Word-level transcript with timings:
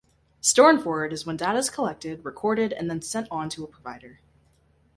Store-and-forward 0.41 1.13
is 1.13 1.27
when 1.27 1.37
data 1.37 1.59
is 1.59 1.69
collected, 1.69 2.25
recorded, 2.25 2.73
and 2.73 2.89
then 2.89 3.03
sent 3.03 3.27
on 3.29 3.49
to 3.49 3.63
a 3.63 3.67
provider. 3.67 4.19